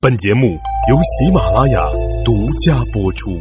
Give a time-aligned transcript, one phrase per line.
[0.00, 0.56] 本节目
[0.88, 1.80] 由喜马拉雅
[2.24, 3.36] 独家播出。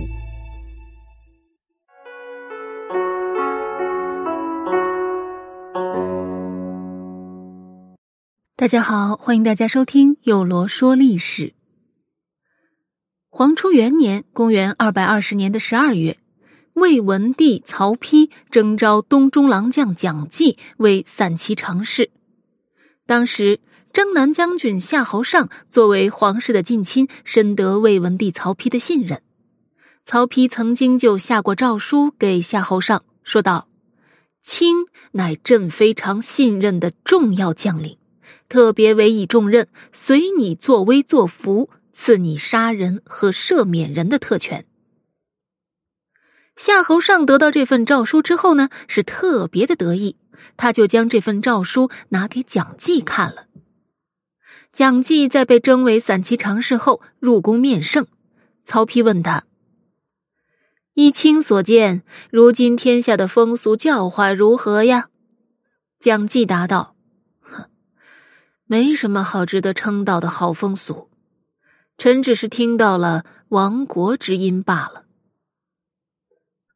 [8.56, 11.50] 大家好，欢迎大家收听《有罗说历史》。
[13.30, 16.18] 黄初元年（公元二百二十年的十二月），
[16.74, 22.10] 魏文帝曹丕征召东中郎将蒋济为散骑常侍。
[23.06, 23.60] 当时，
[23.98, 29.24] 征南将军夏侯尚作为皇室的近亲，深得魏文帝曹丕的信任。
[30.06, 33.68] 曹丕曾经就下过诏书给夏侯尚，说道
[34.44, 37.98] ：“卿乃朕非常信任的重要将领。”
[38.48, 44.68] 特别委以重任，随你作威作福，赐你杀人和赦免人的特权。
[46.56, 50.18] 夏侯尚得到这份诏书之后呢，是特别的得意，
[50.56, 53.48] 他就将这份诏书拿给蒋济看了。
[54.78, 58.06] 蒋济在被征为散骑常侍后，入宫面圣。
[58.64, 59.46] 曹丕问他
[60.94, 65.10] ：“依卿所见，如今天下的风俗教化如何呀？”
[66.00, 66.96] 蒋济答道。
[67.42, 67.72] 哼
[68.68, 71.10] 没什么好值得称道的好风俗，
[71.98, 75.06] 臣只是听到了亡国之音罢了。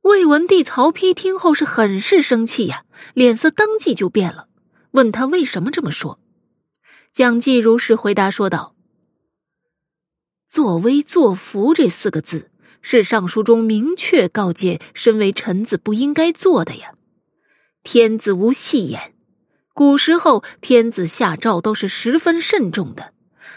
[0.01, 2.83] 魏文帝曹丕听后是很是生气呀，
[3.13, 4.47] 脸色当即就变了，
[4.89, 6.17] 问他为什么这么说。
[7.13, 8.73] 蒋济如实回答说道
[10.47, 12.49] ：“作威作福这四个字，
[12.81, 16.93] 是上书中明确告诫身为臣子不应该做的呀。
[17.83, 19.13] 天子无戏言。”
[19.73, 23.13] 古时候，天子下诏都是十分慎重的，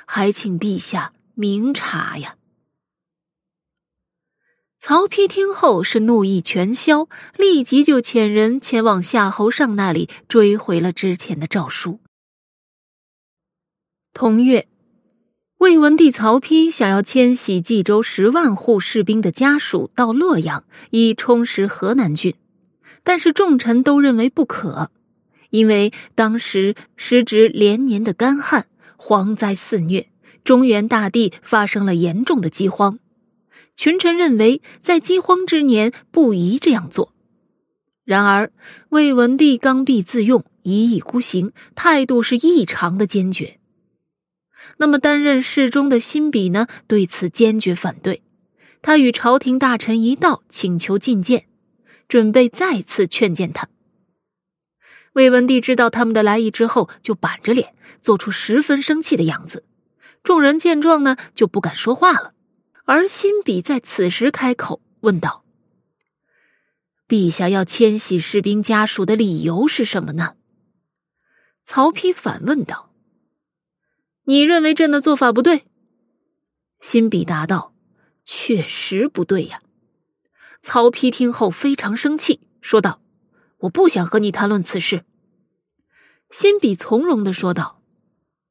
[0.06, 2.36] 还请陛下明察呀。
[4.78, 12.00] 曹丕听后是怒意全消，立即就遣人前往夏侯尚那里追回了之前的诏书。
[14.14, 14.68] 同月，
[15.58, 22.32] 魏文帝曹丕想要迁徙冀州十万户士兵的家属到洛阳，以充实河南郡，
[23.02, 24.92] 但是众臣都认为不可。
[25.50, 28.66] 因为当时时值连年的干旱，
[28.97, 30.06] 蝗灾肆虐，
[30.44, 33.00] 中原大地发生了严重的饥荒，
[33.74, 37.12] 群臣认为在饥荒之年不宜这样做。
[38.04, 38.53] 然而
[38.91, 43.58] 魏文帝刚愎自用，一意孤行，态度是异常的坚决。
[44.78, 46.66] 那么担任侍中的辛比呢？
[46.86, 48.22] 对此坚决反对，
[48.82, 51.46] 他与朝廷大臣一道请求觐见，
[52.08, 53.68] 准备再次劝谏他。
[55.12, 59.64] 魏文帝知道他们的来意之后，就板着脸，做出十分生气的样子。
[60.24, 62.32] 众人见状呢，就不敢说话了。
[62.84, 65.44] 而辛比在此时开口问道
[67.08, 70.34] ：“陛下要迁徙士兵家属的理由是什么呢？”
[71.64, 72.91] 曹丕反问道
[74.24, 75.64] ：“你认为朕的做法不对？”
[76.80, 77.74] 辛比答道
[78.24, 79.62] ：“确实不对呀。”
[80.60, 83.00] 曹丕听后非常生气，说道。
[83.58, 85.04] 我不想和你谈论此事。”
[86.30, 87.80] 辛比从容的说道。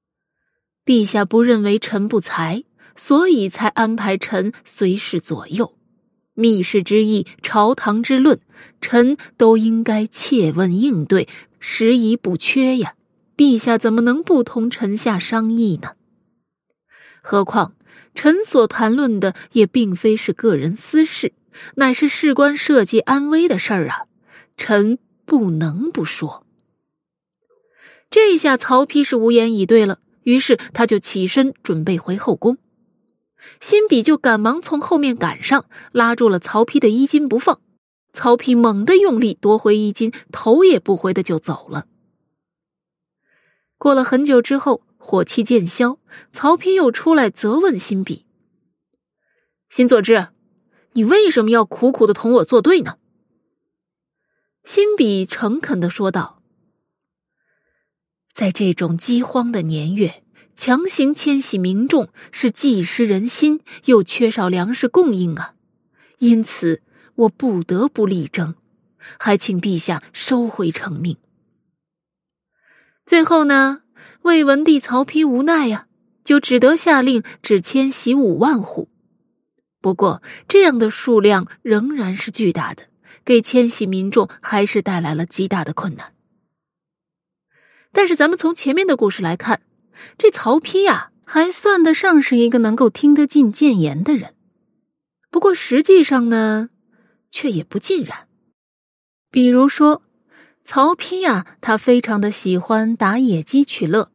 [0.85, 2.63] “陛下不认为臣不才，
[2.95, 5.77] 所以才安排臣随侍左右。
[6.33, 8.39] 密室之议、朝堂之论，
[8.81, 11.27] 臣都应该切问应对，
[11.59, 12.95] 时宜不缺呀。
[13.35, 15.93] 陛下怎么能不同臣下商议呢？
[17.21, 17.75] 何况
[18.13, 21.33] 臣所谈论的也并非是个人私事，
[21.75, 24.05] 乃是事关社稷安危的事儿啊。”
[24.55, 26.45] 臣不能不说。
[28.11, 32.59] 这下曹丕是无言以对了，于是他就起身准备回后宫。
[33.59, 37.59] 辛比就赶忙从后面赶上，拉住了曹丕的衣襟不放。
[38.13, 41.87] 曹丕猛地用力夺回衣襟，头也不回的就走了。
[43.83, 45.99] 过了很久之后，火气渐消，
[46.31, 48.25] 曹丕又出来责问辛比
[49.69, 50.29] ：“辛佐之，
[50.93, 52.97] 你为什么要苦苦的同我作对呢？”
[54.63, 56.41] 辛比诚恳的说道
[58.33, 60.23] ：“在这种饥荒的年月，
[60.55, 65.55] 强行迁徙民众是既失人心，又缺少粮食供应啊！
[66.19, 66.81] 因此，
[67.15, 68.55] 我不得不力争，
[69.19, 71.17] 还请陛下收回成命。”
[73.05, 73.81] 最后呢，
[74.21, 75.87] 魏文帝曹丕无奈呀，
[76.23, 78.89] 就只得下令只迁徙五万户。
[79.81, 82.83] 不过，这样的数量仍然是巨大的。
[83.25, 86.13] 给迁徙民众还是带来了极大的困难。
[87.93, 89.61] 但是咱们从前面的故事来看，
[90.17, 94.35] 这曹丕呀，还算得上是一个能够听得进谏言的人。
[95.31, 96.69] 不过实际上呢，
[97.31, 98.27] 却也不尽然。
[99.31, 100.01] 比如说，
[100.63, 104.11] 曹丕呀，他非常的喜欢打野鸡取乐。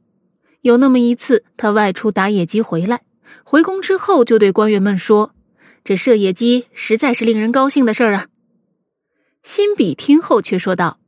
[0.62, 3.02] 有那么一次，他外出打野鸡回来，
[3.44, 5.34] 回宫之后就对官员们说
[5.84, 8.26] ：“这射野鸡实在是令人高兴的事儿啊。”
[9.44, 10.98] 辛比听后却说道：“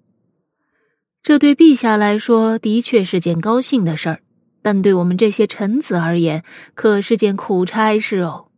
[1.22, 4.22] 这对陛下来说的确是件高兴的事儿，
[4.62, 6.44] 但对我们这些臣子而言，
[6.74, 8.48] 可是件苦差事哦。”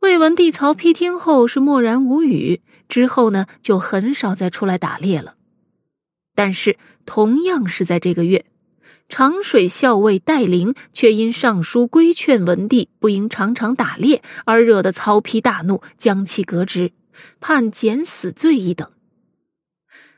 [0.00, 5.36] 魏文帝曹丕听后是默然无语，之后呢就很少再出来打猎了。
[6.34, 6.76] 但是
[7.06, 8.44] 同样是在这个月，
[9.08, 16.92] 长水校尉戴陵却因上书规劝文帝不应常常打猎，而惹得曹丕大怒，将其革职。
[17.38, 18.90] 判减死罪一等。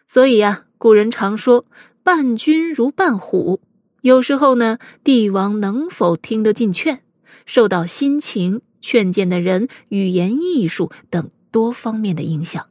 [0.07, 1.65] 所以呀，古人常说
[2.05, 3.61] “伴君如伴虎”。
[4.03, 7.03] 有时候呢，帝王能否听得进劝，
[7.45, 12.67] 受到心情、劝谏的人、语言艺术等多方面的影响。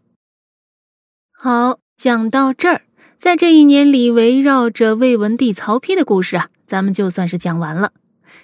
[1.32, 2.82] 好，讲到这儿，
[3.18, 7.94] 在这一年里，围绕着魏文帝曹丕的故事啊，咱们就算是讲完了。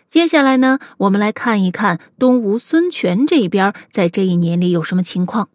[0.08, 5.50] 接下来呢，我们来看一看东吴孙权这边在这一年里有什么情况。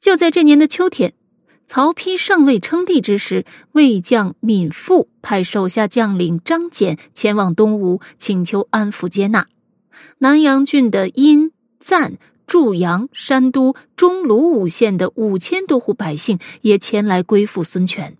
[0.00, 1.14] 就在这年的秋天，
[1.66, 9.48] 曹丕尚未称帝之时，魏将闵父派手下将领张俭前往东吴，请求安抚接纳。
[10.18, 11.50] 南阳郡的殷、
[11.80, 12.18] 赞、
[12.48, 18.16] 祝阳、山都、中鲁五县的五千多户百姓也前来归附孙权。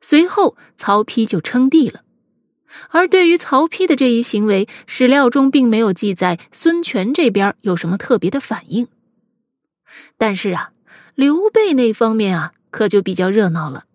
[0.00, 2.02] 随后，曹丕就称帝了。
[2.90, 8.86] 而对于曹丕的这一行为，史料中并没有记载孙权这边有什么特别的反应。
[10.16, 10.70] 但是啊。
[11.16, 13.86] 刘备那方面啊，可就比较热闹了。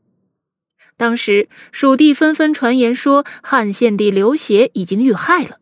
[0.97, 5.59] 当时蜀地纷纷传言说汉献帝刘协已经遇害了，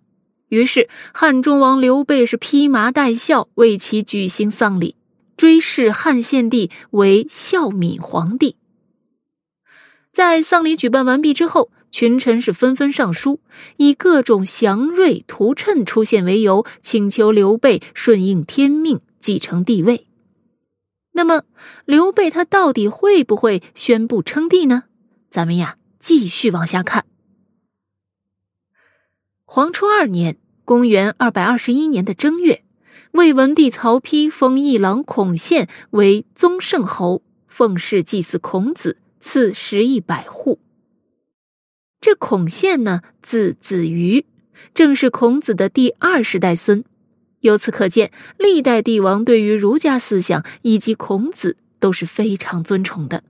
[0.49, 4.95] 于是汉中王刘备是披麻戴孝为其举行丧礼，
[5.37, 8.55] 追谥汉献帝为孝敏皇帝。
[10.11, 13.39] 在丧礼举办完毕之后，群臣是纷纷上书，
[13.77, 20.07] 以各种祥瑞图谶出现为由，请求刘备顺应天命继承帝位。
[21.11, 21.43] 那么，
[21.85, 24.83] 刘备他到底会不会宣布称帝呢？
[25.29, 27.05] 咱们呀，继续往下看。
[29.51, 32.61] 黄初二年，公元二百二十一年的正月，
[33.13, 40.59] 魏文帝曹丕封一郎孔宪为宗圣侯，奉事祭祀孔子，赐十亿百户。
[41.99, 44.27] 这孔宪呢，字子瑜，
[44.75, 46.85] 正是孔子的第二十代孙。
[47.39, 53.23] 由此可见，历代帝王对于儒家思想以及孔子都是非常尊崇的，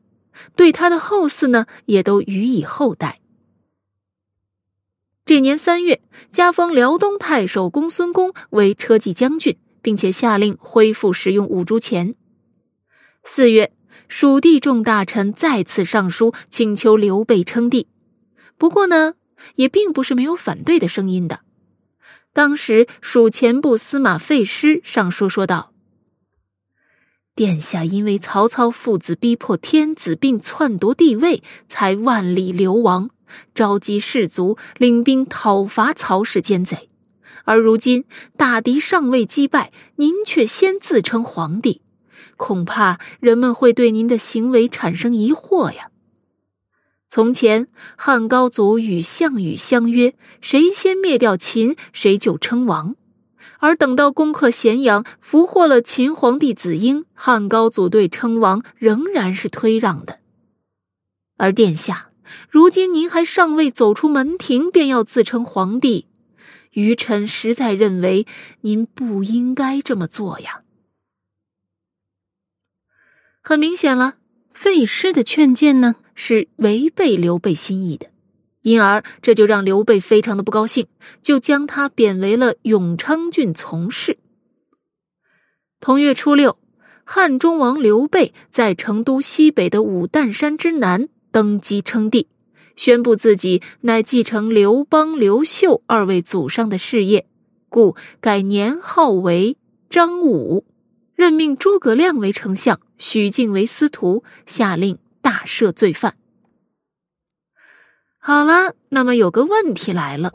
[0.57, 3.18] 对他的后嗣呢，也都予以厚待。
[5.29, 12.15] 这年三月，加封辽东太守公孙恭为车骑将军，并且下令恢复使用五铢钱。
[13.23, 13.71] 四月，
[14.07, 17.85] 蜀地众大臣再次上书请求刘备称帝，
[18.57, 19.13] 不过呢，
[19.53, 21.41] 也并不是没有反对的声音的。
[22.33, 25.71] 当时，蜀前部司马费师上书说道
[27.37, 33.11] ：“殿下因为曹操父子逼迫天子并篡夺帝位，才万里流亡，
[33.53, 36.89] 召集士卒，领兵讨伐曹氏奸贼。
[37.45, 38.05] 而如今
[38.37, 41.81] 大敌尚未击败，您却先自称皇帝，
[42.37, 45.89] 恐怕人们会对您的行为产生疑惑呀。”
[47.11, 52.95] 从前，汉高祖与项羽相约，谁先灭掉秦，谁就称王。
[53.57, 60.19] 而等到攻克咸阳，俘获了秦皇帝子婴，汉高祖对称王仍然是推让的。
[61.35, 62.08] 而殿下，
[62.49, 66.07] 如今您还尚未走出门庭，便要自称皇帝，
[66.71, 68.25] 愚臣实在认为
[68.61, 70.63] 您不应该这么做呀。
[73.41, 74.17] 很明显了，
[74.53, 75.95] 费师的劝谏呢？
[76.21, 78.07] 是违背刘备心意的，
[78.61, 80.87] 因而这就让刘备非常的不高兴，
[81.21, 84.17] 就将他贬为了永昌郡从事。
[85.79, 86.59] 同月初六，
[87.05, 92.27] 汉中王刘备在成都西北的武旦山之南登基称帝，
[92.75, 97.27] 宣布自己乃继承刘邦、刘秀二位祖上的事业，
[97.69, 99.57] 故改年号为
[99.89, 100.65] 张武，
[101.15, 104.97] 任命诸葛亮为丞相，许靖为司徒，下令。
[105.21, 106.15] 大赦罪犯。
[108.19, 110.31] 好了，那么有个问题来了：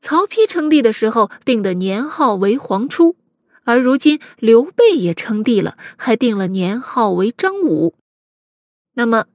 [0.00, 3.16] 曹丕称帝的时候定的年号为黄初，
[3.64, 7.94] 而如今刘备也称帝了，还定了年号为张武。
[8.94, 9.26] 那么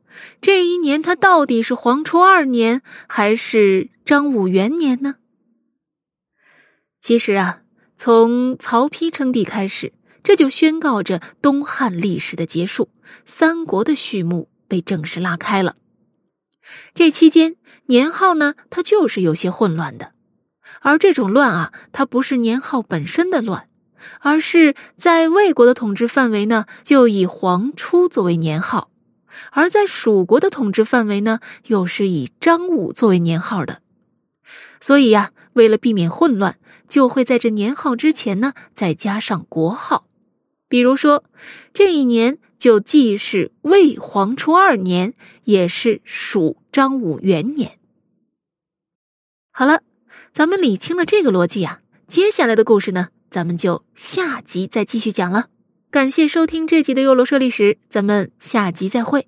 [0.41, 5.15] 这一年他到底是黄初二年还是张武元年呢？
[6.99, 7.61] 其实啊，
[7.97, 9.93] 从曹丕称帝开始。
[10.23, 12.87] 这就宣告着东汉历史的结束，
[13.25, 15.75] 三国的序幕被正式拉开了。
[16.93, 20.13] 这期间年号呢，它就是有些混乱的，
[20.79, 23.67] 而这种乱啊，它不是年号本身的乱，
[24.21, 28.92] 而是在魏国的统治范围呢，就以黄初作为年号；
[29.51, 33.81] 而在蜀国的统治范围呢，又是以张武作为年号的。
[34.79, 40.07] 所以呀，为了避免混乱，就会在这年号之前呢，再加上国号。
[40.67, 41.23] 比如说，
[41.73, 45.13] 这一年就既是魏黄初二年，
[45.43, 47.77] 也是蜀张武元年。
[49.51, 49.83] 好了，
[50.31, 55.49] 咱们理清了这个逻辑啊，接下来的故事呢，咱们就下集再继续讲了。
[55.93, 59.27] 感谢收听这集的《优罗说历史》，咱们下集再会。